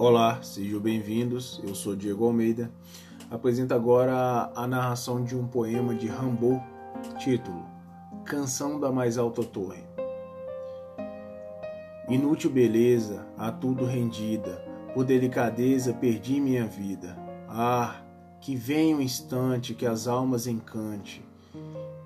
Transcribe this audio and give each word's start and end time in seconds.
Olá, 0.00 0.40
sejam 0.40 0.80
bem-vindos. 0.80 1.60
Eu 1.62 1.74
sou 1.74 1.94
Diego 1.94 2.24
Almeida. 2.24 2.70
Apresento 3.30 3.74
agora 3.74 4.50
a 4.56 4.66
narração 4.66 5.22
de 5.22 5.36
um 5.36 5.46
poema 5.46 5.94
de 5.94 6.06
Rimbaud, 6.06 6.58
título 7.18 7.66
Canção 8.24 8.80
da 8.80 8.90
Mais 8.90 9.18
Alta 9.18 9.44
Torre. 9.44 9.84
Inútil 12.08 12.48
beleza, 12.48 13.26
a 13.36 13.52
tudo 13.52 13.84
rendida, 13.84 14.64
por 14.94 15.04
delicadeza 15.04 15.92
perdi 15.92 16.40
minha 16.40 16.64
vida. 16.64 17.14
Ah, 17.46 18.00
que 18.40 18.56
venha 18.56 18.96
um 18.96 19.02
instante 19.02 19.74
que 19.74 19.84
as 19.84 20.08
almas 20.08 20.46
encante. 20.46 21.22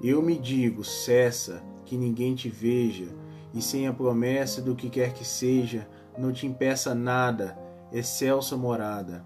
Eu 0.02 0.20
me 0.20 0.36
digo, 0.36 0.82
cessa, 0.82 1.62
que 1.84 1.96
ninguém 1.96 2.34
te 2.34 2.48
veja, 2.48 3.06
e 3.54 3.62
sem 3.62 3.86
a 3.86 3.92
promessa 3.92 4.60
do 4.60 4.74
que 4.74 4.90
quer 4.90 5.12
que 5.12 5.24
seja, 5.24 5.86
não 6.18 6.32
te 6.32 6.44
impeça 6.44 6.92
nada, 6.92 7.62
excelsa 7.94 8.56
morada. 8.56 9.24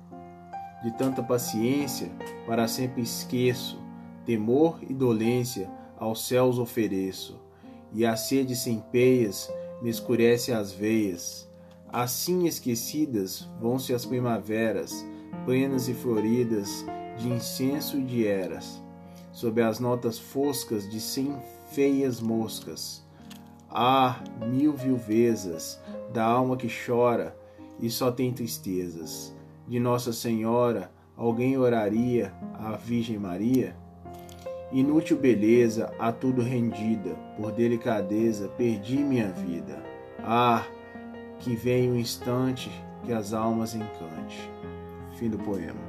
De 0.82 0.92
tanta 0.92 1.22
paciência, 1.22 2.10
para 2.46 2.68
sempre 2.68 3.00
esqueço, 3.02 3.82
temor 4.26 4.78
e 4.82 4.92
dolência 4.92 5.70
aos 5.98 6.28
céus 6.28 6.58
ofereço, 6.58 7.40
e 7.92 8.04
a 8.04 8.14
sede 8.14 8.54
sem 8.54 8.78
peias 8.92 9.50
me 9.80 9.88
escurece 9.88 10.52
as 10.52 10.70
veias. 10.70 11.48
Assim 11.88 12.46
esquecidas 12.46 13.48
vão-se 13.58 13.94
as 13.94 14.04
primaveras, 14.04 15.04
plenas 15.46 15.88
e 15.88 15.94
floridas 15.94 16.84
de 17.16 17.30
incenso 17.30 17.96
e 17.96 18.04
de 18.04 18.26
eras, 18.26 18.82
sob 19.32 19.62
as 19.62 19.80
notas 19.80 20.18
foscas 20.18 20.88
de 20.88 21.00
cem 21.00 21.34
feias 21.70 22.20
moscas. 22.20 23.02
Ah, 23.70 24.22
mil 24.46 24.74
viuvezas 24.74 25.80
da 26.12 26.24
alma 26.24 26.56
que 26.56 26.68
chora 26.68 27.34
e 27.80 27.90
só 27.90 28.10
tem 28.10 28.32
tristezas. 28.32 29.34
De 29.66 29.78
Nossa 29.78 30.12
Senhora, 30.12 30.90
alguém 31.16 31.56
oraria 31.58 32.32
à 32.54 32.72
Virgem 32.72 33.18
Maria? 33.18 33.76
Inútil 34.72 35.16
beleza, 35.16 35.92
a 35.98 36.12
tudo 36.12 36.42
rendida, 36.42 37.14
por 37.36 37.52
delicadeza 37.52 38.48
perdi 38.48 38.98
minha 38.98 39.28
vida. 39.28 39.82
Ah, 40.22 40.64
que 41.38 41.54
vem 41.54 41.90
o 41.90 41.96
instante 41.96 42.70
que 43.04 43.12
as 43.12 43.32
almas 43.32 43.74
encante. 43.74 44.50
Fim 45.18 45.30
do 45.30 45.38
poema. 45.38 45.80